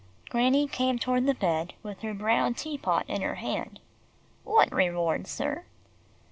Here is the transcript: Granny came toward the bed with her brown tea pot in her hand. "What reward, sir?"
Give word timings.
Granny 0.29 0.67
came 0.67 0.97
toward 0.97 1.27
the 1.27 1.35
bed 1.35 1.75
with 1.83 2.01
her 2.01 2.11
brown 2.15 2.55
tea 2.55 2.75
pot 2.75 3.05
in 3.07 3.21
her 3.21 3.35
hand. 3.35 3.79
"What 4.43 4.71
reward, 4.71 5.27
sir?" 5.27 5.65